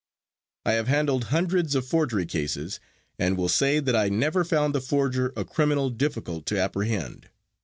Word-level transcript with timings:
I 0.65 0.71
have 0.71 0.87
handled 0.87 1.25
hundreds 1.25 1.75
of 1.75 1.85
forgery 1.85 2.25
cases 2.25 2.79
and 3.19 3.37
will 3.37 3.47
say 3.47 3.79
that 3.79 3.95
I 3.95 4.09
never 4.09 4.43
found 4.43 4.73
the 4.73 4.81
forger 4.81 5.31
a 5.37 5.45
criminal 5.45 5.91
difficult 5.91 6.47
to 6.47 6.59
apprehend. 6.59 7.29